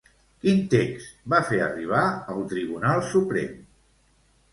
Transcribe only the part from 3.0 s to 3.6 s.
Suprem?